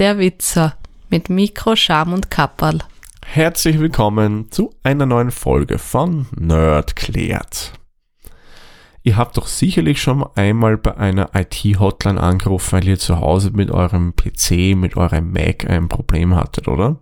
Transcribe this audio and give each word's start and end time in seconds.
der 0.00 0.18
Witzer 0.18 0.76
mit 1.10 1.28
Mikro, 1.28 1.76
Scham 1.76 2.14
und 2.14 2.30
Kapperl. 2.30 2.78
Herzlich 3.22 3.78
willkommen 3.78 4.50
zu 4.50 4.74
einer 4.82 5.04
neuen 5.04 5.30
Folge 5.30 5.78
von 5.78 6.26
Nerd 6.34 6.96
klärt. 6.96 7.74
Ihr 9.02 9.18
habt 9.18 9.36
doch 9.36 9.46
sicherlich 9.46 10.00
schon 10.00 10.24
einmal 10.36 10.78
bei 10.78 10.96
einer 10.96 11.32
IT-Hotline 11.34 12.18
angerufen, 12.18 12.72
weil 12.72 12.88
ihr 12.88 12.98
zu 12.98 13.20
Hause 13.20 13.50
mit 13.50 13.70
eurem 13.70 14.14
PC, 14.16 14.74
mit 14.74 14.96
eurem 14.96 15.32
Mac 15.32 15.68
ein 15.68 15.88
Problem 15.88 16.34
hattet, 16.34 16.66
oder? 16.66 16.96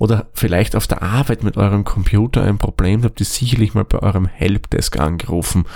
Oder 0.00 0.26
vielleicht 0.34 0.74
auf 0.74 0.88
der 0.88 1.02
Arbeit 1.02 1.44
mit 1.44 1.56
eurem 1.56 1.84
Computer 1.84 2.42
ein 2.42 2.58
Problem, 2.58 3.04
habt 3.04 3.20
ihr 3.20 3.26
sicherlich 3.26 3.74
mal 3.74 3.84
bei 3.84 4.00
eurem 4.00 4.26
Helpdesk 4.26 4.98
angerufen 4.98 5.66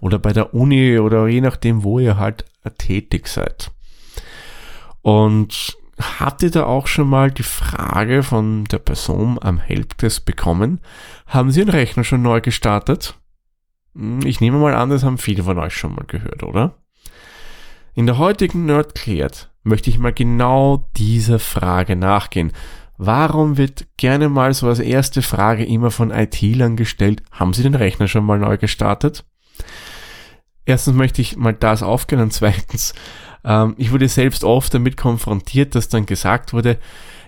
oder 0.00 0.18
bei 0.18 0.32
der 0.32 0.54
Uni 0.54 0.98
oder 0.98 1.28
je 1.28 1.42
nachdem, 1.42 1.84
wo 1.84 1.98
ihr 1.98 2.16
halt 2.16 2.46
tätig 2.78 3.28
seid. 3.28 3.70
Und 5.02 5.76
ihr 6.42 6.50
da 6.50 6.64
auch 6.64 6.86
schon 6.86 7.08
mal 7.08 7.30
die 7.30 7.42
Frage 7.42 8.22
von 8.22 8.64
der 8.64 8.78
Person 8.78 9.38
am 9.40 9.58
Helpdesk 9.58 10.24
bekommen? 10.24 10.80
Haben 11.26 11.50
Sie 11.50 11.60
Ihren 11.60 11.70
Rechner 11.70 12.04
schon 12.04 12.22
neu 12.22 12.40
gestartet? 12.40 13.18
Hm, 13.94 14.20
ich 14.24 14.40
nehme 14.40 14.58
mal 14.58 14.74
an, 14.74 14.90
das 14.90 15.04
haben 15.04 15.18
viele 15.18 15.42
von 15.42 15.58
euch 15.58 15.74
schon 15.74 15.94
mal 15.94 16.04
gehört, 16.06 16.42
oder? 16.42 16.76
In 17.94 18.06
der 18.06 18.18
heutigen 18.18 18.66
Nerd 18.66 18.94
klärt 18.94 19.50
möchte 19.62 19.90
ich 19.90 19.98
mal 19.98 20.12
genau 20.12 20.88
dieser 20.96 21.38
Frage 21.38 21.96
nachgehen. 21.96 22.52
Warum 22.96 23.56
wird 23.56 23.86
gerne 23.96 24.28
mal 24.28 24.52
so 24.52 24.68
als 24.68 24.78
erste 24.78 25.22
Frage 25.22 25.64
immer 25.64 25.90
von 25.90 26.10
IT-Lern 26.10 26.76
gestellt, 26.76 27.22
haben 27.30 27.52
Sie 27.52 27.62
den 27.62 27.74
Rechner 27.74 28.08
schon 28.08 28.24
mal 28.24 28.38
neu 28.38 28.58
gestartet? 28.58 29.24
Erstens 30.66 30.94
möchte 30.94 31.22
ich 31.22 31.36
mal 31.36 31.54
das 31.54 31.82
aufgehen 31.82 32.20
und 32.20 32.32
zweitens, 32.32 32.94
ähm, 33.44 33.74
ich 33.78 33.92
wurde 33.92 34.08
selbst 34.08 34.44
oft 34.44 34.72
damit 34.74 34.96
konfrontiert, 34.96 35.74
dass 35.74 35.88
dann 35.88 36.06
gesagt 36.06 36.52
wurde, 36.52 36.78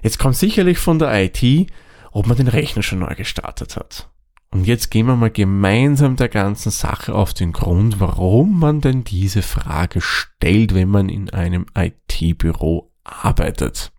jetzt 0.03 0.19
kommt 0.19 0.37
sicherlich 0.37 0.79
von 0.79 0.99
der 0.99 1.13
IT, 1.25 1.71
ob 2.13 2.27
man 2.27 2.37
den 2.37 2.49
Rechner 2.49 2.83
schon 2.83 3.01
neu 3.01 3.15
gestartet 3.15 3.77
hat. 3.77 4.09
Und 4.51 4.67
jetzt 4.67 4.91
gehen 4.91 5.07
wir 5.07 5.17
mal 5.17 5.31
gemeinsam 5.31 6.17
der 6.17 6.29
ganzen 6.29 6.71
Sache 6.71 7.15
auf 7.15 7.33
den 7.33 7.53
Grund, 7.53 8.01
warum 8.01 8.61
man 8.61 8.83
denn 8.83 9.03
diese 9.03 9.41
Frage 9.41 10.03
stellt, 10.03 10.75
wenn 10.75 10.91
man 10.91 11.09
in 11.09 11.31
einem 11.31 11.65
IT-Büro 11.75 12.93
arbeitet. 13.03 13.93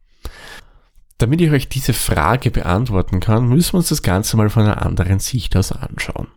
Damit 1.17 1.41
ich 1.41 1.49
euch 1.49 1.69
diese 1.69 1.93
Frage 1.93 2.51
beantworten 2.51 3.19
kann, 3.19 3.47
müssen 3.47 3.73
wir 3.73 3.77
uns 3.79 3.89
das 3.89 4.03
Ganze 4.03 4.37
mal 4.37 4.49
von 4.49 4.63
einer 4.63 4.85
anderen 4.85 5.19
Sicht 5.19 5.55
aus 5.55 5.71
anschauen. 5.71 6.27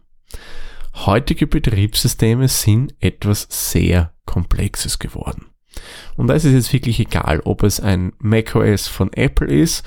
Heutige 0.94 1.46
Betriebssysteme 1.46 2.48
sind 2.48 2.94
etwas 3.00 3.46
sehr 3.50 4.14
Komplexes 4.24 4.98
geworden. 4.98 5.46
Und 6.16 6.28
da 6.28 6.34
ist 6.34 6.44
es 6.44 6.52
jetzt 6.52 6.72
wirklich 6.72 7.00
egal, 7.00 7.40
ob 7.44 7.62
es 7.62 7.80
ein 7.80 8.12
macOS 8.18 8.88
von 8.88 9.12
Apple 9.12 9.48
ist, 9.48 9.84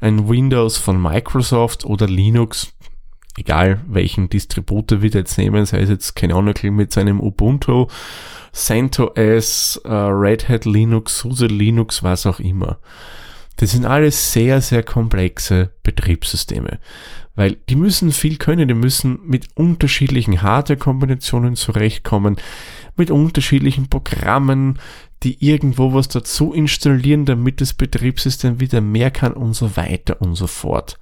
ein 0.00 0.28
Windows 0.28 0.76
von 0.76 1.00
Microsoft 1.00 1.84
oder 1.84 2.06
Linux, 2.06 2.72
egal 3.38 3.80
welchen 3.88 4.28
Distributor 4.28 5.02
wir 5.02 5.10
jetzt 5.10 5.38
nehmen, 5.38 5.66
sei 5.66 5.80
es 5.80 5.88
jetzt 5.88 6.16
keine 6.16 6.34
Ahnung 6.34 6.54
mit 6.70 6.92
seinem 6.92 7.20
Ubuntu, 7.20 7.86
CentOS, 8.52 9.80
uh, 9.84 10.08
Red 10.08 10.48
Hat 10.48 10.64
Linux, 10.64 11.18
SUSE 11.18 11.46
Linux, 11.46 12.02
was 12.02 12.26
auch 12.26 12.40
immer. 12.40 12.78
Das 13.56 13.72
sind 13.72 13.86
alles 13.86 14.32
sehr, 14.32 14.60
sehr 14.60 14.82
komplexe 14.82 15.70
Betriebssysteme, 15.82 16.78
weil 17.36 17.58
die 17.68 17.76
müssen 17.76 18.10
viel 18.10 18.38
können, 18.38 18.66
die 18.66 18.74
müssen 18.74 19.20
mit 19.24 19.48
unterschiedlichen 19.54 20.42
Hardware-Kombinationen 20.42 21.54
zurechtkommen, 21.54 22.36
mit 22.96 23.10
unterschiedlichen 23.10 23.88
Programmen, 23.88 24.78
die 25.22 25.46
irgendwo 25.46 25.92
was 25.92 26.08
dazu 26.08 26.52
installieren, 26.52 27.24
damit 27.24 27.60
das 27.60 27.74
Betriebssystem 27.74 28.60
wieder 28.60 28.80
mehr 28.80 29.10
kann 29.10 29.32
und 29.32 29.54
so 29.54 29.76
weiter 29.76 30.20
und 30.20 30.34
so 30.34 30.46
fort. 30.46 30.98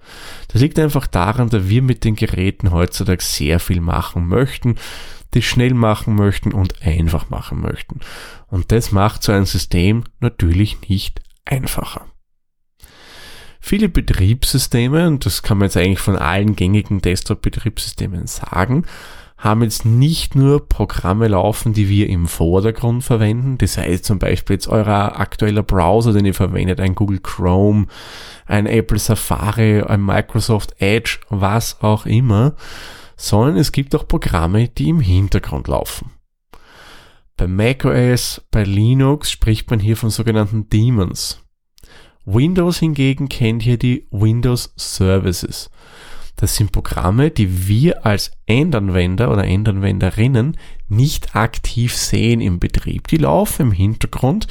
Das 0.48 0.60
liegt 0.60 0.78
einfach 0.78 1.06
daran, 1.06 1.50
dass 1.50 1.68
wir 1.68 1.82
mit 1.82 2.04
den 2.04 2.16
Geräten 2.16 2.70
heutzutage 2.70 3.22
sehr 3.22 3.60
viel 3.60 3.80
machen 3.80 4.28
möchten, 4.28 4.76
die 5.34 5.42
schnell 5.42 5.74
machen 5.74 6.14
möchten 6.14 6.52
und 6.52 6.82
einfach 6.82 7.28
machen 7.30 7.60
möchten. 7.60 8.00
Und 8.48 8.70
das 8.70 8.92
macht 8.92 9.22
so 9.22 9.32
ein 9.32 9.46
System 9.46 10.04
natürlich 10.20 10.88
nicht 10.88 11.20
einfacher. 11.44 12.06
Viele 13.66 13.88
Betriebssysteme, 13.88 15.06
und 15.06 15.24
das 15.24 15.42
kann 15.42 15.56
man 15.56 15.68
jetzt 15.68 15.78
eigentlich 15.78 15.98
von 15.98 16.16
allen 16.16 16.54
gängigen 16.54 17.00
Desktop-Betriebssystemen 17.00 18.26
sagen, 18.26 18.84
haben 19.38 19.62
jetzt 19.62 19.86
nicht 19.86 20.34
nur 20.34 20.68
Programme 20.68 21.28
laufen, 21.28 21.72
die 21.72 21.88
wir 21.88 22.10
im 22.10 22.28
Vordergrund 22.28 23.04
verwenden. 23.04 23.56
Das 23.56 23.78
heißt 23.78 24.04
zum 24.04 24.18
Beispiel 24.18 24.56
jetzt 24.56 24.68
euer 24.68 25.18
aktueller 25.18 25.62
Browser, 25.62 26.12
den 26.12 26.26
ihr 26.26 26.34
verwendet, 26.34 26.78
ein 26.78 26.94
Google 26.94 27.20
Chrome, 27.20 27.86
ein 28.44 28.66
Apple 28.66 28.98
Safari, 28.98 29.80
ein 29.80 30.04
Microsoft 30.04 30.74
Edge, 30.78 31.20
was 31.30 31.80
auch 31.80 32.04
immer, 32.04 32.56
sondern 33.16 33.56
es 33.56 33.72
gibt 33.72 33.94
auch 33.94 34.06
Programme, 34.06 34.68
die 34.68 34.90
im 34.90 35.00
Hintergrund 35.00 35.68
laufen. 35.68 36.10
Bei 37.38 37.46
macOS, 37.46 38.42
bei 38.50 38.64
Linux 38.64 39.30
spricht 39.30 39.70
man 39.70 39.80
hier 39.80 39.96
von 39.96 40.10
sogenannten 40.10 40.68
Daemons. 40.68 41.43
Windows 42.24 42.78
hingegen 42.78 43.28
kennt 43.28 43.62
hier 43.62 43.78
die 43.78 44.06
Windows 44.10 44.72
Services. 44.76 45.70
Das 46.36 46.56
sind 46.56 46.72
Programme, 46.72 47.30
die 47.30 47.68
wir 47.68 48.04
als 48.04 48.32
Endanwender 48.46 49.30
oder 49.30 49.44
Endanwenderinnen 49.44 50.56
nicht 50.88 51.36
aktiv 51.36 51.94
sehen 51.96 52.40
im 52.40 52.58
Betrieb. 52.58 53.08
Die 53.08 53.18
laufen 53.18 53.62
im 53.62 53.72
Hintergrund 53.72 54.48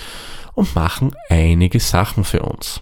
und 0.54 0.76
machen 0.76 1.14
einige 1.30 1.80
Sachen 1.80 2.24
für 2.24 2.44
uns. 2.44 2.82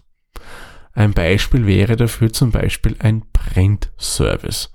Ein 0.93 1.13
Beispiel 1.13 1.65
wäre 1.65 1.95
dafür 1.95 2.31
zum 2.33 2.51
Beispiel 2.51 2.95
ein 2.99 3.23
Print-Service. 3.31 4.71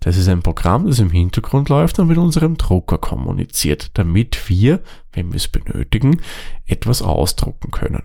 Das 0.00 0.16
ist 0.16 0.28
ein 0.28 0.42
Programm, 0.42 0.88
das 0.88 0.98
im 0.98 1.10
Hintergrund 1.10 1.68
läuft 1.68 2.00
und 2.00 2.08
mit 2.08 2.18
unserem 2.18 2.56
Drucker 2.56 2.98
kommuniziert, 2.98 3.92
damit 3.94 4.48
wir, 4.48 4.80
wenn 5.12 5.30
wir 5.30 5.36
es 5.36 5.46
benötigen, 5.46 6.20
etwas 6.66 7.02
ausdrucken 7.02 7.70
können. 7.70 8.02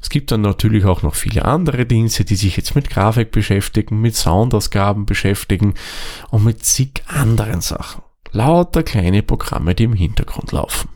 Es 0.00 0.10
gibt 0.10 0.30
dann 0.30 0.40
natürlich 0.40 0.84
auch 0.84 1.02
noch 1.02 1.14
viele 1.14 1.44
andere 1.44 1.86
Dienste, 1.86 2.24
die 2.24 2.36
sich 2.36 2.56
jetzt 2.56 2.74
mit 2.74 2.90
Grafik 2.90 3.30
beschäftigen, 3.30 4.00
mit 4.00 4.16
Soundausgaben 4.16 5.06
beschäftigen 5.06 5.74
und 6.30 6.44
mit 6.44 6.64
zig 6.64 7.02
anderen 7.06 7.60
Sachen. 7.60 8.02
Lauter 8.32 8.82
kleine 8.82 9.22
Programme, 9.22 9.74
die 9.74 9.84
im 9.84 9.92
Hintergrund 9.92 10.52
laufen. 10.52 10.88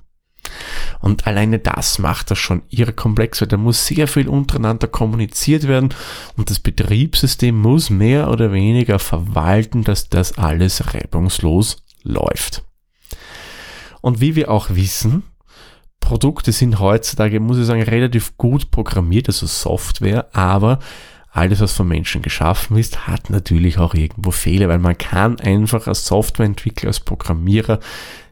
Und 1.01 1.27
alleine 1.27 1.59
das 1.59 1.99
macht 1.99 2.31
das 2.31 2.39
schon 2.39 2.63
irre 2.71 2.93
komplex, 2.93 3.41
weil 3.41 3.49
da 3.49 3.57
muss 3.57 3.87
sehr 3.87 4.09
viel 4.09 4.29
untereinander 4.29 4.89
kommuniziert 4.89 5.69
werden 5.69 5.95
und 6.37 6.51
das 6.51 6.59
Betriebssystem 6.59 7.57
muss 7.57 7.91
mehr 7.91 8.31
oder 8.31 8.53
weniger 8.53 8.99
verwalten, 8.99 9.85
dass 9.85 10.09
das 10.09 10.39
alles 10.39 10.95
reibungslos 10.95 11.85
läuft. 12.03 12.65
Und 14.01 14.21
wie 14.21 14.37
wir 14.37 14.51
auch 14.51 14.71
wissen, 14.71 15.23
Produkte 16.01 16.53
sind 16.53 16.79
heutzutage, 16.79 17.41
muss 17.41 17.59
ich 17.59 17.67
sagen, 17.67 17.83
relativ 17.83 18.37
gut 18.37 18.71
programmiert, 18.71 19.29
also 19.29 19.47
Software, 19.47 20.29
aber 20.35 20.79
alles, 21.31 21.61
was 21.61 21.73
von 21.73 21.89
Menschen 21.89 22.23
geschaffen 22.23 22.77
ist, 22.79 23.07
hat 23.07 23.31
natürlich 23.31 23.79
auch 23.79 23.95
irgendwo 23.95 24.31
Fehler, 24.31 24.69
weil 24.69 24.79
man 24.79 24.97
kann 24.97 25.39
einfach 25.39 25.87
als 25.87 26.06
Softwareentwickler, 26.06 26.89
als 26.89 27.00
Programmierer 27.00 27.81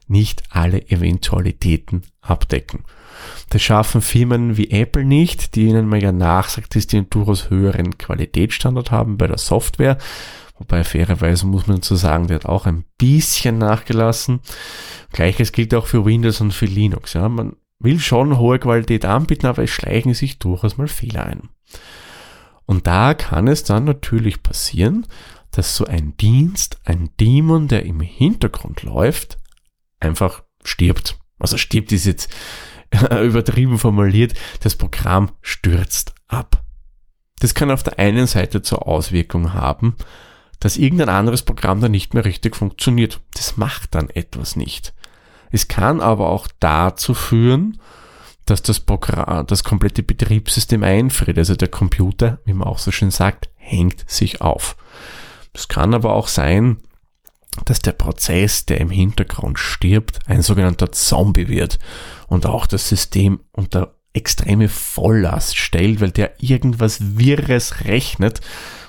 nicht 0.08 0.42
alle 0.50 0.88
Eventualitäten 0.90 2.02
abdecken. 2.20 2.84
Das 3.50 3.62
schaffen 3.62 4.00
Firmen 4.00 4.56
wie 4.56 4.70
Apple 4.70 5.04
nicht, 5.04 5.54
die 5.54 5.66
ihnen 5.66 5.94
ja 5.96 6.12
nachsagt, 6.12 6.74
dass 6.74 6.86
die 6.86 6.98
einen 6.98 7.10
durchaus 7.10 7.50
höheren 7.50 7.98
Qualitätsstandard 7.98 8.90
haben 8.90 9.18
bei 9.18 9.26
der 9.26 9.38
Software. 9.38 9.98
Wobei 10.58 10.84
fairerweise 10.84 11.46
muss 11.46 11.66
man 11.66 11.82
zu 11.82 11.96
sagen, 11.96 12.28
der 12.28 12.36
hat 12.36 12.46
auch 12.46 12.66
ein 12.66 12.84
bisschen 12.98 13.58
nachgelassen. 13.58 14.40
Gleiches 15.12 15.52
gilt 15.52 15.74
auch 15.74 15.86
für 15.86 16.04
Windows 16.04 16.40
und 16.40 16.52
für 16.52 16.66
Linux. 16.66 17.12
Ja. 17.12 17.28
Man 17.28 17.56
will 17.78 18.00
schon 18.00 18.38
hohe 18.38 18.58
Qualität 18.58 19.04
anbieten, 19.04 19.46
aber 19.46 19.64
es 19.64 19.70
schleichen 19.70 20.14
sich 20.14 20.38
durchaus 20.38 20.78
mal 20.78 20.88
Fehler 20.88 21.26
ein. 21.26 21.48
Und 22.64 22.86
da 22.86 23.14
kann 23.14 23.48
es 23.48 23.64
dann 23.64 23.84
natürlich 23.84 24.42
passieren, 24.42 25.06
dass 25.50 25.76
so 25.76 25.84
ein 25.84 26.16
Dienst, 26.16 26.78
ein 26.84 27.10
Daemon, 27.18 27.68
der 27.68 27.84
im 27.84 28.00
Hintergrund 28.00 28.82
läuft, 28.82 29.38
einfach 30.00 30.42
stirbt. 30.64 31.18
Also 31.38 31.58
stirbt 31.58 31.92
ist 31.92 32.06
jetzt 32.06 32.34
übertrieben 33.22 33.78
formuliert, 33.78 34.34
das 34.60 34.76
Programm 34.76 35.32
stürzt 35.42 36.14
ab. 36.28 36.62
Das 37.40 37.54
kann 37.54 37.70
auf 37.70 37.82
der 37.82 37.98
einen 37.98 38.26
Seite 38.26 38.62
zur 38.62 38.86
Auswirkung 38.86 39.52
haben, 39.52 39.96
dass 40.60 40.76
irgendein 40.76 41.08
anderes 41.08 41.42
Programm 41.42 41.80
dann 41.80 41.92
nicht 41.92 42.14
mehr 42.14 42.24
richtig 42.24 42.56
funktioniert. 42.56 43.20
Das 43.34 43.56
macht 43.56 43.94
dann 43.94 44.10
etwas 44.10 44.56
nicht. 44.56 44.94
Es 45.50 45.68
kann 45.68 46.00
aber 46.00 46.28
auch 46.28 46.48
dazu 46.60 47.14
führen, 47.14 47.78
dass 48.46 48.62
das 48.62 48.80
Programm, 48.80 49.46
das 49.46 49.64
komplette 49.64 50.02
Betriebssystem 50.02 50.82
einfriert. 50.82 51.38
Also 51.38 51.56
der 51.56 51.68
Computer, 51.68 52.38
wie 52.44 52.52
man 52.52 52.68
auch 52.68 52.78
so 52.78 52.90
schön 52.90 53.10
sagt, 53.10 53.48
hängt 53.56 54.08
sich 54.08 54.40
auf. 54.40 54.76
Es 55.52 55.68
kann 55.68 55.94
aber 55.94 56.12
auch 56.14 56.28
sein, 56.28 56.78
dass 57.64 57.80
der 57.80 57.92
Prozess, 57.92 58.66
der 58.66 58.80
im 58.80 58.90
Hintergrund 58.90 59.58
stirbt, 59.58 60.20
ein 60.26 60.42
sogenannter 60.42 60.92
Zombie 60.92 61.48
wird 61.48 61.78
und 62.28 62.46
auch 62.46 62.66
das 62.66 62.88
System 62.88 63.40
unter 63.52 63.94
extreme 64.12 64.68
Volllast 64.68 65.56
stellt, 65.56 66.00
weil 66.00 66.10
der 66.10 66.42
irgendwas 66.42 67.18
Wirres 67.18 67.84
rechnet 67.84 68.40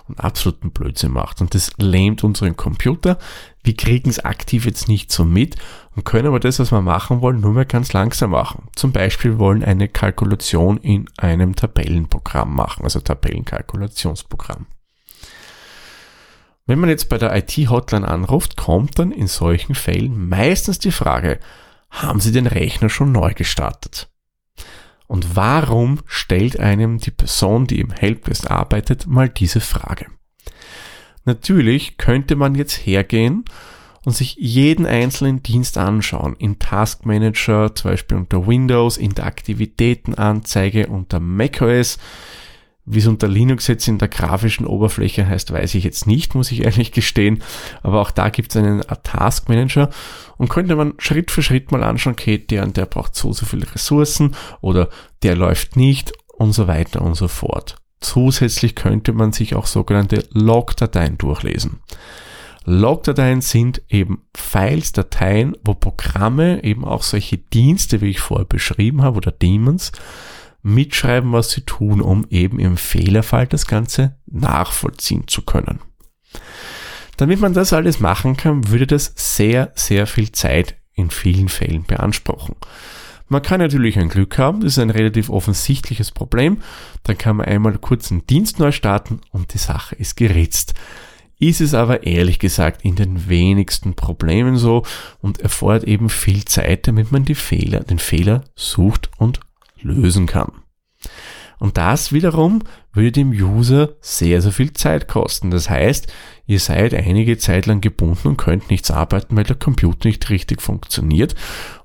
und 0.08 0.20
absoluten 0.20 0.72
Blödsinn 0.72 1.12
macht. 1.12 1.42
Und 1.42 1.54
das 1.54 1.72
lähmt 1.78 2.24
unseren 2.24 2.56
Computer. 2.56 3.18
Wir 3.64 3.76
kriegen 3.76 4.10
es 4.10 4.24
aktiv 4.24 4.66
jetzt 4.66 4.88
nicht 4.88 5.12
so 5.12 5.26
mit 5.26 5.56
und 5.96 6.06
können 6.06 6.28
aber 6.28 6.40
das, 6.40 6.60
was 6.60 6.72
wir 6.72 6.82
machen 6.82 7.22
wollen, 7.22 7.42
nur 7.42 7.54
mehr 7.54 7.66
ganz 7.66 7.94
langsam 7.94 8.32
machen. 8.32 8.70
Zum 8.76 8.92
Beispiel 8.92 9.40
wollen 9.40 9.64
eine 9.64 9.88
Kalkulation 9.88 10.78
in 10.78 11.10
einem 11.18 11.56
Tabellenprogramm 11.56 12.56
machen, 12.56 12.84
also 12.84 13.00
Tabellenkalkulationsprogramm. 13.00 14.68
Wenn 16.66 16.80
man 16.80 16.90
jetzt 16.90 17.08
bei 17.08 17.18
der 17.18 17.36
IT-Hotline 17.36 18.08
anruft, 18.08 18.58
kommt 18.58 19.00
dann 19.00 19.12
in 19.12 19.28
solchen 19.28 19.74
Fällen 19.74 20.28
meistens 20.28 20.80
die 20.80 20.92
Frage, 20.92 21.40
haben 21.90 22.20
Sie 22.20 22.34
den 22.34 22.48
Rechner 22.48 22.90
schon 22.90 23.14
neu 23.14 23.34
gestartet? 23.34 24.10
Und 25.08 25.36
warum 25.36 26.00
stellt 26.06 26.60
einem 26.60 27.00
die 27.00 27.12
Person, 27.12 27.66
die 27.66 27.80
im 27.80 27.92
Helpdesk 27.92 28.52
arbeitet, 28.52 29.08
mal 29.08 29.30
diese 29.30 29.62
Frage? 29.62 30.08
Natürlich 31.24 31.98
könnte 31.98 32.36
man 32.36 32.56
jetzt 32.56 32.74
hergehen 32.74 33.46
und 34.06 34.14
sich 34.14 34.36
jeden 34.40 34.86
einzelnen 34.86 35.44
Dienst 35.44 35.78
anschauen. 35.78 36.36
In 36.38 36.60
Task 36.60 37.06
Manager, 37.06 37.76
zum 37.76 37.92
Beispiel 37.92 38.18
unter 38.18 38.48
Windows, 38.48 38.98
in 38.98 39.14
der 39.14 39.26
Aktivitätenanzeige 39.26 40.88
unter 40.88 41.20
macOS, 41.20 41.98
wie 42.90 43.00
es 43.00 43.08
unter 43.08 43.28
Linux 43.28 43.68
jetzt 43.68 43.88
in 43.88 43.98
der 43.98 44.08
grafischen 44.08 44.66
Oberfläche 44.66 45.28
heißt, 45.28 45.52
weiß 45.52 45.76
ich 45.76 45.84
jetzt 45.84 46.08
nicht, 46.08 46.36
muss 46.36 46.52
ich 46.54 46.64
ehrlich 46.64 46.94
gestehen. 46.94 47.44
Aber 47.84 48.00
auch 48.00 48.12
da 48.12 48.30
gibt 48.30 48.52
es 48.52 48.58
einen 48.58 48.82
Task 49.04 49.50
Manager 49.50 49.90
und 50.38 50.50
könnte 50.50 50.76
man 50.78 50.94
Schritt 50.98 51.30
für 51.30 51.44
Schritt 51.44 51.72
mal 51.72 51.84
anschauen, 51.84 52.14
okay, 52.14 52.38
der 52.38 52.64
und 52.64 52.78
der 52.78 52.86
braucht 52.86 53.14
so, 53.14 53.34
so 53.34 53.46
viele 53.46 53.72
Ressourcen 53.74 54.36
oder 54.62 54.90
der 55.22 55.36
läuft 55.36 55.76
nicht 55.76 56.14
und 56.38 56.54
so 56.54 56.68
weiter 56.68 57.02
und 57.02 57.16
so 57.16 57.28
fort. 57.28 57.76
Zusätzlich 58.00 58.74
könnte 58.74 59.12
man 59.12 59.34
sich 59.34 59.56
auch 59.56 59.66
sogenannte 59.66 60.24
Log-Dateien 60.32 61.18
durchlesen. 61.18 61.82
Log-Dateien 62.64 63.42
sind 63.42 63.82
eben 63.90 64.24
Files, 64.34 64.94
Dateien, 64.94 65.58
wo 65.64 65.74
Programme, 65.74 66.64
eben 66.64 66.86
auch 66.86 67.02
solche 67.02 67.38
Dienste, 67.38 68.02
wie 68.02 68.10
ich 68.10 68.20
vorher 68.20 68.46
beschrieben 68.46 69.02
habe, 69.02 69.18
oder 69.18 69.32
Daemons, 69.32 69.92
mitschreiben, 70.68 71.32
was 71.32 71.52
sie 71.52 71.62
tun, 71.62 72.02
um 72.02 72.26
eben 72.30 72.60
im 72.60 72.78
Fehlerfall 72.78 73.48
das 73.48 73.68
Ganze 73.68 74.18
nachvollziehen 74.26 75.28
zu 75.28 75.42
können. 75.44 75.80
Damit 77.18 77.40
man 77.40 77.54
das 77.54 77.74
alles 77.74 78.00
machen 78.00 78.38
kann, 78.38 78.70
würde 78.70 78.86
das 78.86 79.14
sehr, 79.16 79.72
sehr 79.76 80.06
viel 80.06 80.32
Zeit 80.32 80.76
in 80.94 81.10
vielen 81.10 81.50
Fällen 81.50 81.84
beanspruchen. 81.84 82.56
Man 83.30 83.42
kann 83.42 83.60
natürlich 83.60 83.98
ein 84.00 84.10
Glück 84.10 84.38
haben, 84.38 84.62
das 84.62 84.74
ist 84.74 84.80
ein 84.80 84.90
relativ 84.90 85.30
offensichtliches 85.30 86.12
Problem. 86.12 86.62
Dann 87.04 87.18
kann 87.18 87.38
man 87.38 87.48
einmal 87.48 87.78
kurz 87.78 88.12
einen 88.12 88.26
Dienst 88.26 88.60
neu 88.60 88.72
starten 88.72 89.22
und 89.32 89.54
die 89.54 89.58
Sache 89.58 89.96
ist 89.96 90.16
geritzt. 90.16 90.74
Ist 91.40 91.62
es 91.62 91.74
aber 91.74 92.04
ehrlich 92.04 92.40
gesagt 92.40 92.84
in 92.84 92.96
den 92.96 93.30
wenigsten 93.30 93.96
Problemen 93.96 94.58
so 94.58 94.84
und 95.22 95.40
erfordert 95.40 95.84
eben 95.84 96.10
viel 96.10 96.46
Zeit, 96.46 96.88
damit 96.88 97.12
man 97.12 97.26
die 97.26 97.36
Fehler, 97.36 97.82
den 97.82 98.00
Fehler 98.00 98.44
sucht 98.56 99.12
und 99.18 99.40
lösen 99.82 100.26
kann. 100.26 100.52
Und 101.60 101.78
das 101.78 102.12
wiederum 102.12 102.62
würde 102.94 103.12
dem 103.12 103.32
User 103.32 103.94
sehr, 104.00 104.42
sehr 104.42 104.52
viel 104.52 104.74
Zeit 104.74 105.08
kosten. 105.08 105.50
Das 105.50 105.70
heißt, 105.70 106.12
ihr 106.46 106.60
seid 106.60 106.94
einige 106.94 107.38
Zeit 107.38 107.66
lang 107.66 107.82
gebunden 107.82 108.30
und 108.30 108.38
könnt 108.38 108.70
nichts 108.70 108.92
arbeiten, 108.92 109.36
weil 109.36 109.44
der 109.44 109.56
Computer 109.56 110.08
nicht 110.08 110.30
richtig 110.30 110.62
funktioniert 110.62 111.36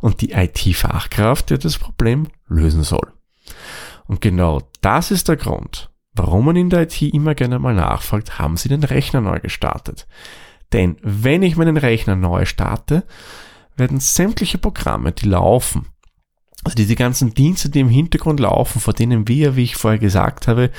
und 0.00 0.20
die 0.20 0.32
IT-Fachkraft, 0.32 1.50
der 1.50 1.58
das 1.58 1.78
Problem 1.78 2.28
lösen 2.48 2.82
soll. 2.82 3.12
Und 4.06 4.20
genau 4.20 4.62
das 4.82 5.10
ist 5.10 5.28
der 5.28 5.36
Grund, 5.36 5.90
warum 6.14 6.44
man 6.46 6.56
in 6.56 6.70
der 6.70 6.82
IT 6.82 7.00
immer 7.00 7.34
gerne 7.34 7.58
mal 7.58 7.74
nachfragt, 7.74 8.38
haben 8.38 8.56
Sie 8.56 8.68
den 8.68 8.84
Rechner 8.84 9.20
neu 9.20 9.40
gestartet? 9.40 10.06
Denn 10.72 10.96
wenn 11.02 11.42
ich 11.42 11.56
meinen 11.56 11.76
Rechner 11.76 12.16
neu 12.16 12.44
starte, 12.44 13.04
werden 13.76 14.00
sämtliche 14.00 14.58
Programme, 14.58 15.12
die 15.12 15.28
laufen, 15.28 15.86
also 16.64 16.76
diese 16.76 16.94
ganzen 16.94 17.34
Dienste, 17.34 17.68
die 17.68 17.80
im 17.80 17.88
Hintergrund 17.88 18.40
laufen, 18.40 18.80
vor 18.80 18.94
denen 18.94 19.28
wir, 19.28 19.56
wie 19.56 19.64
ich 19.64 19.76
vorher 19.76 19.98
gesagt 19.98 20.48
habe, 20.48 20.70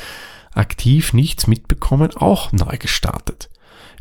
aktiv 0.53 1.13
nichts 1.13 1.47
mitbekommen, 1.47 2.15
auch 2.15 2.51
neu 2.51 2.77
gestartet. 2.77 3.49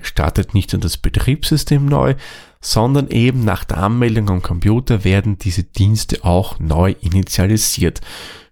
Es 0.00 0.08
startet 0.08 0.54
nicht 0.54 0.72
nur 0.72 0.80
das 0.80 0.96
Betriebssystem 0.96 1.86
neu, 1.86 2.14
sondern 2.60 3.08
eben 3.08 3.44
nach 3.44 3.64
der 3.64 3.78
Anmeldung 3.78 4.30
am 4.30 4.42
Computer 4.42 5.04
werden 5.04 5.38
diese 5.38 5.64
Dienste 5.64 6.24
auch 6.24 6.58
neu 6.60 6.94
initialisiert. 7.00 8.00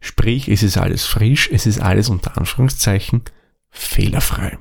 Sprich, 0.01 0.49
es 0.49 0.63
ist 0.63 0.79
alles 0.79 1.05
frisch, 1.07 1.49
es 1.53 1.67
ist 1.67 1.81
alles 1.81 2.09
unter 2.09 2.37
Anführungszeichen 2.37 3.23
fehlerfrei. 3.71 4.59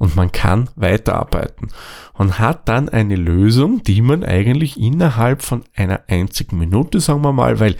Und 0.00 0.16
man 0.16 0.32
kann 0.32 0.70
weiterarbeiten 0.76 1.68
und 2.14 2.38
hat 2.38 2.70
dann 2.70 2.88
eine 2.88 3.16
Lösung, 3.16 3.82
die 3.82 4.00
man 4.00 4.24
eigentlich 4.24 4.80
innerhalb 4.80 5.42
von 5.42 5.62
einer 5.76 6.00
einzigen 6.08 6.56
Minute, 6.56 7.00
sagen 7.00 7.20
wir 7.20 7.34
mal, 7.34 7.60
weil 7.60 7.76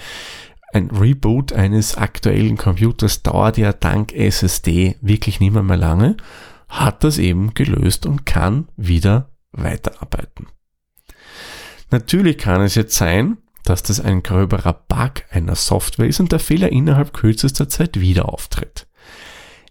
ein 0.75 0.91
Reboot 0.91 1.55
eines 1.55 1.97
aktuellen 1.97 2.59
Computers 2.59 3.23
dauert 3.23 3.57
ja 3.57 3.73
dank 3.73 4.13
SSD 4.13 4.97
wirklich 5.01 5.41
nicht 5.41 5.55
mehr, 5.55 5.63
mehr 5.63 5.79
lange, 5.79 6.19
hat 6.69 7.05
das 7.05 7.17
eben 7.17 7.55
gelöst 7.55 8.05
und 8.05 8.27
kann 8.27 8.69
wieder 8.77 9.31
weiterarbeiten. 9.53 10.49
Natürlich 11.91 12.37
kann 12.37 12.61
es 12.61 12.75
jetzt 12.75 12.97
sein, 12.97 13.39
dass 13.65 13.83
das 13.83 13.99
ein 13.99 14.23
gröberer 14.23 14.75
Bug 14.75 15.23
einer 15.31 15.55
Software 15.55 16.07
ist 16.07 16.21
und 16.21 16.33
der 16.33 16.39
Fehler 16.39 16.71
innerhalb 16.71 17.15
kürzester 17.15 17.71
Zeit 17.71 17.99
wieder 17.99 18.29
auftritt. 18.29 18.87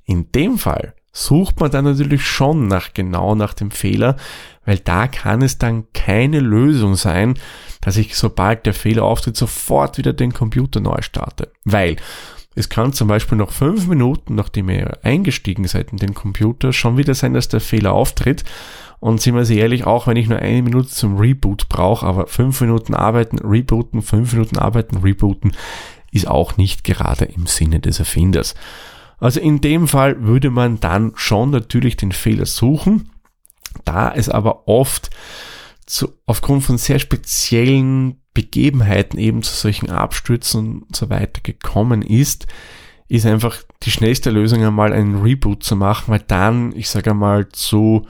In 0.06 0.32
dem 0.32 0.58
Fall 0.58 0.96
sucht 1.12 1.60
man 1.60 1.72
dann 1.72 1.86
natürlich 1.86 2.26
schon 2.26 2.68
nach 2.68 2.94
genau 2.94 3.36
nach 3.36 3.54
dem 3.54 3.72
Fehler, 3.72 4.16
weil 4.66 4.78
da 4.80 5.08
kann 5.08 5.42
es 5.42 5.58
dann 5.58 5.86
keine 5.94 6.40
Lösung 6.40 6.96
sein, 6.96 7.34
dass 7.82 7.98
ich 7.98 8.16
sobald 8.16 8.66
der 8.66 8.74
Fehler 8.74 9.04
auftritt 9.04 9.36
sofort 9.36 9.98
wieder 9.98 10.14
den 10.14 10.34
Computer 10.34 10.80
neu 10.80 11.02
starte. 11.02 11.52
Weil 11.66 11.98
es 12.56 12.68
kann 12.68 12.94
zum 12.94 13.08
Beispiel 13.08 13.38
noch 13.38 13.52
fünf 13.52 13.88
Minuten, 13.88 14.36
nachdem 14.36 14.70
ihr 14.70 14.98
eingestiegen 15.04 15.66
seid 15.68 15.92
in 15.92 15.98
den 15.98 16.14
Computer, 16.14 16.74
schon 16.74 16.98
wieder 16.98 17.14
sein, 17.14 17.34
dass 17.34 17.48
der 17.48 17.62
Fehler 17.62 17.94
auftritt. 17.94 18.44
Und 19.00 19.22
sind 19.22 19.36
wir 19.36 19.46
sehr 19.46 19.60
ehrlich, 19.60 19.86
auch 19.86 20.08
wenn 20.08 20.18
ich 20.18 20.28
nur 20.28 20.40
eine 20.40 20.62
Minute 20.62 20.90
zum 20.90 21.18
Reboot 21.18 21.70
brauche, 21.70 22.06
aber 22.06 22.28
fünf 22.28 22.60
Minuten 22.60 22.94
arbeiten, 22.94 23.40
rebooten, 23.40 24.02
fünf 24.02 24.34
Minuten 24.34 24.58
arbeiten, 24.58 24.98
rebooten, 24.98 25.56
ist 26.12 26.28
auch 26.28 26.58
nicht 26.58 26.84
gerade 26.84 27.26
im 27.26 27.48
Sinne 27.48 27.80
des 27.80 28.00
Erfinders. 28.00 28.56
Also 29.20 29.40
in 29.40 29.62
dem 29.62 29.88
Fall 29.88 30.24
würde 30.24 30.50
man 30.50 30.80
dann 30.80 31.14
schon 31.16 31.50
natürlich 31.52 31.98
den 31.98 32.12
Fehler 32.12 32.46
suchen. 32.46 33.12
Da 33.86 34.12
es 34.12 34.30
aber 34.30 34.68
oft 34.68 35.10
zu, 35.86 36.14
aufgrund 36.26 36.64
von 36.64 36.78
sehr 36.78 37.00
speziellen 37.00 38.22
Begebenheiten 38.34 39.20
eben 39.20 39.42
zu 39.44 39.54
solchen 39.54 39.90
Abstürzen 39.90 40.84
und 40.84 40.96
so 40.96 41.10
weiter 41.10 41.42
gekommen 41.42 42.02
ist, 42.02 42.48
ist 43.08 43.26
einfach 43.26 43.58
die 43.84 43.92
schnellste 43.92 44.30
Lösung 44.30 44.64
einmal 44.64 44.94
einen 44.94 45.22
Reboot 45.22 45.64
zu 45.64 45.76
machen, 45.76 46.12
weil 46.12 46.24
dann, 46.28 46.74
ich 46.76 46.90
sage 46.90 47.12
einmal 47.12 47.50
zu 47.50 48.08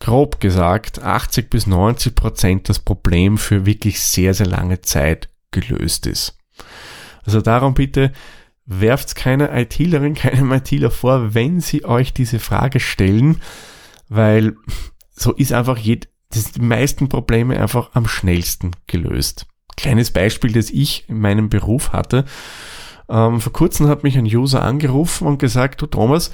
grob 0.00 0.40
gesagt, 0.40 1.00
80 1.02 1.48
bis 1.48 1.66
90 1.66 2.14
Prozent 2.14 2.68
das 2.68 2.78
Problem 2.78 3.38
für 3.38 3.64
wirklich 3.64 4.00
sehr, 4.00 4.34
sehr 4.34 4.46
lange 4.46 4.82
Zeit 4.82 5.28
gelöst 5.50 6.06
ist. 6.06 6.36
Also 7.24 7.40
darum 7.40 7.74
bitte 7.74 8.12
werft 8.66 9.14
keine 9.14 9.58
ITlerin, 9.58 10.14
keinem 10.14 10.52
ITler 10.52 10.90
vor, 10.90 11.34
wenn 11.34 11.60
sie 11.60 11.84
euch 11.84 12.12
diese 12.12 12.38
Frage 12.38 12.80
stellen, 12.80 13.40
weil 14.08 14.56
so 15.14 15.32
ist 15.32 15.52
einfach 15.52 15.78
jed 15.78 16.08
das 16.34 16.52
die 16.52 16.62
meisten 16.62 17.08
Probleme 17.08 17.60
einfach 17.60 17.90
am 17.92 18.08
schnellsten 18.08 18.70
gelöst. 18.86 19.46
Kleines 19.76 20.10
Beispiel, 20.10 20.52
das 20.52 20.70
ich 20.70 21.08
in 21.08 21.18
meinem 21.18 21.48
Beruf 21.50 21.92
hatte. 21.92 22.24
Ähm, 23.08 23.40
vor 23.40 23.52
kurzem 23.52 23.88
hat 23.88 24.02
mich 24.02 24.16
ein 24.16 24.24
User 24.24 24.62
angerufen 24.62 25.26
und 25.26 25.38
gesagt, 25.38 25.82
du 25.82 25.86
Thomas, 25.86 26.30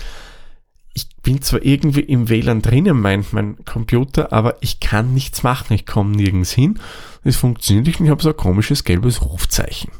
ich 0.95 1.09
bin 1.23 1.43
zwar 1.43 1.65
irgendwie 1.65 2.01
im 2.01 2.29
WLAN 2.29 2.63
drinnen, 2.63 3.01
meint 3.01 3.33
mein 3.33 3.65
Computer, 3.65 4.33
aber 4.33 4.57
ich 4.61 4.81
kann 4.81 5.15
nichts 5.15 5.43
machen, 5.43 5.75
ich 5.75 5.87
komme 5.87 6.11
nirgends 6.11 6.53
hin. 6.53 6.79
Es 7.25 7.37
funktioniert 7.37 7.87
nicht 7.87 8.01
und 8.01 8.07
ich 8.07 8.11
habe 8.11 8.23
so 8.23 8.31
ein 8.31 8.37
komisches 8.37 8.85
gelbes 8.85 9.23
Rufzeichen. 9.23 9.91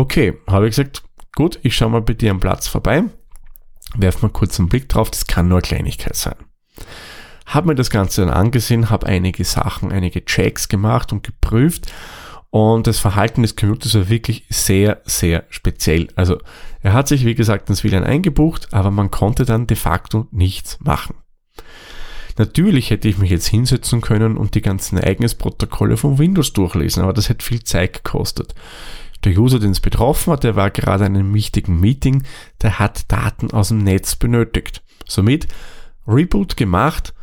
Okay, 0.00 0.38
habe 0.46 0.66
ich 0.66 0.76
gesagt, 0.76 1.02
gut, 1.36 1.58
ich 1.62 1.76
schaue 1.76 1.90
mal 1.90 2.00
bei 2.00 2.14
dir 2.14 2.30
am 2.30 2.40
Platz 2.40 2.66
vorbei, 2.66 3.04
werf 3.94 4.22
mal 4.22 4.30
kurz 4.30 4.58
einen 4.58 4.70
Blick 4.70 4.88
drauf, 4.88 5.10
das 5.10 5.26
kann 5.26 5.48
nur 5.48 5.58
eine 5.58 5.62
Kleinigkeit 5.62 6.16
sein. 6.16 6.36
Habe 7.44 7.66
mir 7.66 7.74
das 7.74 7.90
Ganze 7.90 8.22
dann 8.22 8.30
angesehen, 8.30 8.88
habe 8.88 9.06
einige 9.06 9.44
Sachen, 9.44 9.92
einige 9.92 10.24
Checks 10.24 10.70
gemacht 10.70 11.12
und 11.12 11.22
geprüft 11.22 11.92
und 12.48 12.86
das 12.86 12.98
Verhalten 12.98 13.42
des 13.42 13.56
Computers 13.56 13.94
war 13.94 14.08
wirklich 14.08 14.46
sehr, 14.48 15.02
sehr 15.04 15.44
speziell. 15.50 16.08
Also 16.16 16.38
er 16.80 16.94
hat 16.94 17.06
sich, 17.06 17.26
wie 17.26 17.34
gesagt, 17.34 17.68
ins 17.68 17.84
WLAN 17.84 18.02
eingebucht, 18.02 18.72
aber 18.72 18.90
man 18.90 19.10
konnte 19.10 19.44
dann 19.44 19.66
de 19.66 19.76
facto 19.76 20.28
nichts 20.30 20.80
machen. 20.80 21.16
Natürlich 22.38 22.88
hätte 22.88 23.06
ich 23.06 23.18
mich 23.18 23.30
jetzt 23.30 23.48
hinsetzen 23.48 24.00
können 24.00 24.38
und 24.38 24.54
die 24.54 24.62
ganzen 24.62 24.96
Ereignisprotokolle 24.96 25.98
von 25.98 26.16
Windows 26.18 26.54
durchlesen, 26.54 27.02
aber 27.02 27.12
das 27.12 27.28
hätte 27.28 27.44
viel 27.44 27.62
Zeit 27.64 28.02
gekostet. 28.02 28.54
Der 29.24 29.36
User, 29.36 29.58
den 29.58 29.72
es 29.72 29.80
betroffen 29.80 30.32
hat, 30.32 30.44
der 30.44 30.56
war 30.56 30.70
gerade 30.70 31.04
in 31.06 31.16
einem 31.16 31.34
wichtigen 31.34 31.78
Meeting, 31.78 32.24
der 32.62 32.78
hat 32.78 33.10
Daten 33.12 33.50
aus 33.50 33.68
dem 33.68 33.84
Netz 33.84 34.16
benötigt. 34.16 34.82
Somit 35.06 35.48
Reboot 36.06 36.56
gemacht 36.56 37.14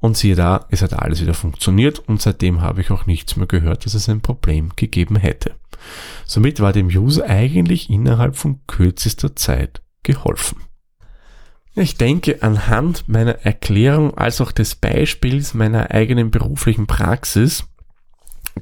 und 0.00 0.16
siehe 0.16 0.34
da, 0.34 0.66
es 0.70 0.82
hat 0.82 0.92
alles 0.92 1.22
wieder 1.22 1.34
funktioniert 1.34 2.00
und 2.00 2.20
seitdem 2.20 2.60
habe 2.60 2.80
ich 2.80 2.90
auch 2.90 3.06
nichts 3.06 3.36
mehr 3.36 3.46
gehört, 3.46 3.86
dass 3.86 3.94
es 3.94 4.08
ein 4.08 4.20
Problem 4.20 4.70
gegeben 4.76 5.16
hätte. 5.16 5.54
Somit 6.26 6.60
war 6.60 6.72
dem 6.72 6.88
User 6.88 7.24
eigentlich 7.28 7.88
innerhalb 7.88 8.36
von 8.36 8.60
kürzester 8.66 9.36
Zeit 9.36 9.82
geholfen. 10.02 10.58
Ich 11.76 11.96
denke, 11.96 12.42
anhand 12.42 13.08
meiner 13.08 13.44
Erklärung 13.44 14.16
als 14.16 14.40
auch 14.40 14.52
des 14.52 14.76
Beispiels 14.76 15.54
meiner 15.54 15.90
eigenen 15.90 16.30
beruflichen 16.30 16.86
Praxis 16.86 17.64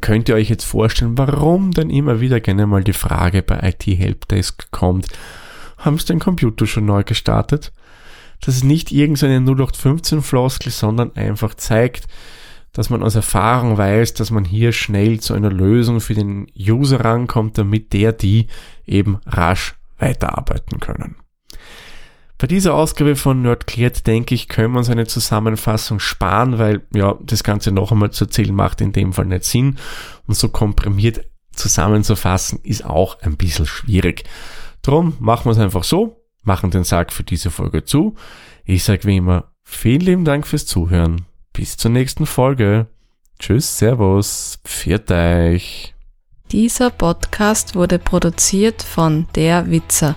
könnt 0.01 0.29
ihr 0.29 0.35
euch 0.35 0.49
jetzt 0.49 0.65
vorstellen, 0.65 1.19
warum 1.19 1.73
dann 1.73 1.91
immer 1.91 2.21
wieder 2.21 2.41
gerne 2.41 2.67
mal 2.67 2.83
die 2.83 2.93
Frage 2.93 3.43
bei 3.43 3.61
IT 3.69 3.87
Helpdesk 3.87 4.71
kommt, 4.71 5.09
haben 5.79 5.99
Sie 5.99 6.07
den 6.07 6.19
Computer 6.19 6.67
schon 6.67 6.87
neu 6.87 7.03
gestartet? 7.03 7.73
Das 8.41 8.57
ist 8.57 8.65
nicht 8.65 8.91
irgendeine 8.91 9.39
0815-Floskel, 9.39 10.73
sondern 10.73 11.15
einfach 11.15 11.55
zeigt, 11.55 12.07
dass 12.73 12.89
man 12.89 13.03
aus 13.03 13.15
Erfahrung 13.15 13.77
weiß, 13.77 14.15
dass 14.15 14.31
man 14.31 14.45
hier 14.45 14.73
schnell 14.73 15.21
zu 15.21 15.35
einer 15.35 15.51
Lösung 15.51 16.01
für 16.01 16.15
den 16.15 16.47
User 16.59 17.05
rankommt, 17.05 17.59
damit 17.59 17.93
der 17.93 18.13
die 18.13 18.47
eben 18.87 19.19
rasch 19.27 19.75
weiterarbeiten 19.99 20.81
können. 20.81 21.17
Bei 22.43 22.49
dieser 22.49 22.75
Ausgabe 22.75 23.15
von 23.15 23.41
Nerdklärt, 23.41 24.05
denke 24.09 24.35
ich, 24.35 24.49
können 24.49 24.73
wir 24.73 24.79
uns 24.79 24.91
eine 24.91 25.07
Zusammenfassung 25.07 26.01
sparen, 26.01 26.59
weil 26.59 26.83
ja, 26.93 27.17
das 27.23 27.45
Ganze 27.45 27.71
noch 27.71 27.93
einmal 27.93 28.11
zu 28.11 28.25
erzählen 28.25 28.53
macht 28.53 28.81
in 28.81 28.91
dem 28.91 29.13
Fall 29.13 29.27
nicht 29.27 29.45
Sinn. 29.45 29.79
Und 30.27 30.35
so 30.35 30.49
komprimiert 30.49 31.25
zusammenzufassen 31.53 32.59
ist 32.65 32.85
auch 32.85 33.21
ein 33.21 33.37
bisschen 33.37 33.67
schwierig. 33.67 34.25
Drum 34.83 35.15
machen 35.21 35.45
wir 35.45 35.53
es 35.53 35.59
einfach 35.59 35.85
so, 35.85 36.21
machen 36.43 36.73
den 36.73 36.83
Sack 36.83 37.13
für 37.13 37.23
diese 37.23 37.53
Folge 37.53 37.85
zu. 37.85 38.17
Ich 38.65 38.83
sage 38.83 39.05
wie 39.05 39.19
immer, 39.19 39.53
vielen 39.63 40.01
lieben 40.01 40.25
Dank 40.25 40.45
fürs 40.45 40.67
Zuhören. 40.67 41.27
Bis 41.53 41.77
zur 41.77 41.93
nächsten 41.93 42.27
Folge. 42.27 42.89
Tschüss, 43.39 43.79
Servus, 43.79 44.59
pfiat 44.65 45.13
euch. 45.13 45.95
Dieser 46.51 46.91
Podcast 46.91 47.77
wurde 47.77 48.01
produziert 48.01 48.83
von 48.83 49.29
Der 49.37 49.71
Witzer. 49.71 50.17